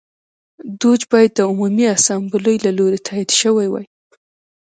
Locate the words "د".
1.35-1.39